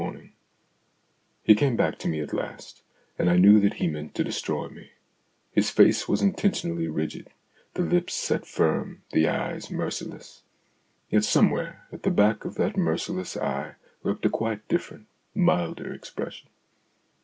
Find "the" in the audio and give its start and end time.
0.01-0.07, 7.75-7.83, 9.11-9.29, 12.01-12.09